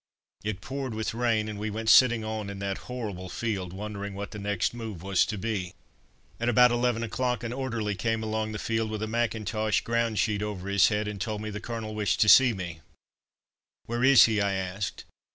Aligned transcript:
It 0.43 0.61
poured 0.61 0.95
with 0.95 1.13
rain, 1.13 1.47
and 1.47 1.59
we 1.59 1.69
went 1.69 1.87
sitting 1.87 2.25
on 2.25 2.49
in 2.49 2.57
that 2.57 2.79
horrible 2.89 3.29
field, 3.29 3.71
wondering 3.71 4.15
what 4.15 4.31
the 4.31 4.39
next 4.39 4.73
move 4.73 5.03
was 5.03 5.27
to 5.27 5.37
be. 5.37 5.75
At 6.39 6.49
about 6.49 6.71
eleven 6.71 7.03
o'clock, 7.03 7.43
an 7.43 7.53
orderly 7.53 7.93
came 7.93 8.23
along 8.23 8.51
the 8.51 8.57
field 8.57 8.89
with 8.89 9.03
a 9.03 9.07
mackintosh 9.07 9.81
ground 9.81 10.17
sheet 10.17 10.41
over 10.41 10.69
his 10.69 10.87
head, 10.87 11.07
and 11.07 11.21
told 11.21 11.41
me 11.43 11.51
the 11.51 11.61
Colonel 11.61 11.93
wished 11.93 12.19
to 12.21 12.29
see 12.29 12.51
me. 12.51 12.81
"Where 13.85 14.03
is 14.03 14.23
he?" 14.23 14.41
I 14.41 14.53
asked. 14.53 15.03